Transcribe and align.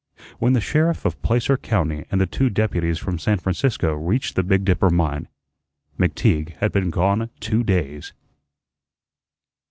When 0.39 0.53
the 0.53 0.61
sheriff 0.61 1.05
of 1.05 1.21
Placer 1.21 1.57
County 1.57 2.05
and 2.09 2.19
the 2.19 2.25
two 2.25 2.49
deputies 2.49 2.97
from 2.97 3.19
San 3.19 3.37
Francisco 3.37 3.93
reached 3.93 4.35
the 4.35 4.41
Big 4.41 4.65
Dipper 4.65 4.89
mine, 4.89 5.27
McTeague 5.99 6.55
had 6.55 6.71
been 6.71 6.89
gone 6.89 7.29
two 7.39 7.61
days. 7.63 8.11